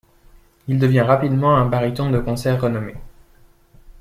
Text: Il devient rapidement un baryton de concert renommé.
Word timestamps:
Il 0.67 0.79
devient 0.79 1.01
rapidement 1.01 1.55
un 1.57 1.67
baryton 1.67 2.09
de 2.09 2.17
concert 2.17 2.59
renommé. 2.59 2.95